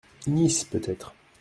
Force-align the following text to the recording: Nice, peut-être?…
Nice, 0.25 0.63
peut-être?… 0.65 1.13